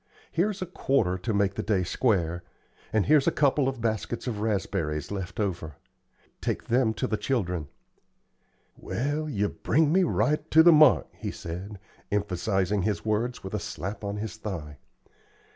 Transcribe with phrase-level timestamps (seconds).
[0.31, 2.41] Here's a quarter to make the day square,
[2.91, 5.75] and here's a couple of baskets of raspberries left over.
[6.41, 7.67] Take them to the children."
[8.75, 11.77] "Well, yer bring me right to the mark," he said,
[12.11, 14.79] emphasizing his words with a slap on his thigh.